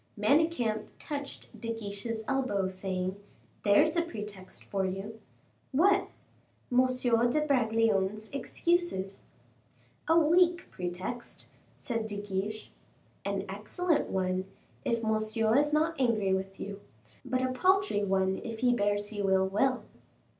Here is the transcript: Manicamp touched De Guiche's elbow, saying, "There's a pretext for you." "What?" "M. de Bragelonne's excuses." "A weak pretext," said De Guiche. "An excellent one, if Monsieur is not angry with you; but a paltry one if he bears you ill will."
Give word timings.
Manicamp 0.17 0.87
touched 0.97 1.45
De 1.59 1.71
Guiche's 1.71 2.23
elbow, 2.27 2.67
saying, 2.67 3.17
"There's 3.63 3.95
a 3.95 4.01
pretext 4.01 4.63
for 4.63 4.83
you." 4.83 5.19
"What?" 5.71 6.07
"M. 6.71 6.87
de 7.29 7.45
Bragelonne's 7.45 8.27
excuses." 8.31 9.21
"A 10.07 10.17
weak 10.19 10.65
pretext," 10.71 11.49
said 11.75 12.07
De 12.07 12.19
Guiche. 12.19 12.71
"An 13.23 13.45
excellent 13.47 14.09
one, 14.09 14.45
if 14.83 15.03
Monsieur 15.03 15.55
is 15.55 15.71
not 15.71 16.01
angry 16.01 16.33
with 16.33 16.59
you; 16.59 16.81
but 17.23 17.43
a 17.43 17.51
paltry 17.51 18.03
one 18.03 18.41
if 18.43 18.61
he 18.61 18.73
bears 18.73 19.13
you 19.13 19.29
ill 19.29 19.45
will." 19.47 19.83